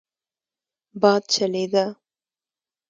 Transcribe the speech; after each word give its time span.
باد 1.01 1.23
چلېده. 1.33 1.85